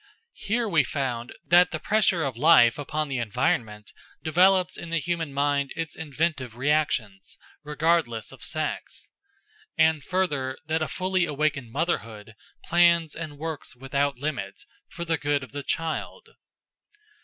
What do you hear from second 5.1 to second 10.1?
mind its inventive reactions, regardless of sex; and